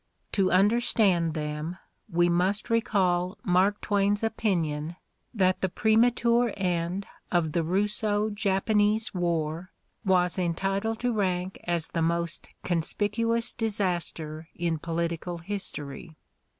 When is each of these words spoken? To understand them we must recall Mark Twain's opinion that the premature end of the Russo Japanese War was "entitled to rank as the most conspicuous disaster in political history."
To 0.31 0.51
understand 0.51 1.35
them 1.35 1.77
we 2.11 2.27
must 2.27 2.71
recall 2.71 3.37
Mark 3.43 3.79
Twain's 3.81 4.23
opinion 4.23 4.95
that 5.31 5.61
the 5.61 5.69
premature 5.69 6.51
end 6.57 7.05
of 7.31 7.51
the 7.51 7.61
Russo 7.61 8.31
Japanese 8.31 9.13
War 9.13 9.69
was 10.03 10.39
"entitled 10.39 11.01
to 11.01 11.13
rank 11.13 11.59
as 11.65 11.89
the 11.89 12.01
most 12.01 12.49
conspicuous 12.63 13.53
disaster 13.53 14.49
in 14.55 14.79
political 14.79 15.37
history." 15.37 16.17